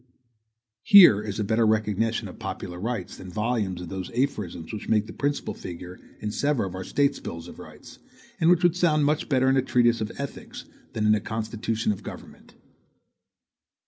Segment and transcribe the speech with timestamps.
[0.81, 5.05] Here is a better recognition of popular rights, than volumes of those aphorisms which make
[5.05, 7.99] the principal figure in several of our State bills of rights,
[8.39, 11.91] and which would sound much better in a treatise of ethics than in a constitution
[11.91, 12.55] of government.